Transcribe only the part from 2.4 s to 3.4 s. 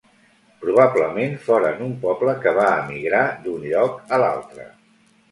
que va emigrar